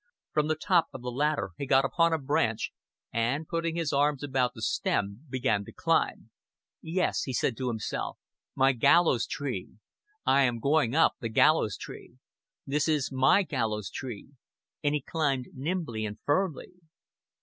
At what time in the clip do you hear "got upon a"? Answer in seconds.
1.67-2.17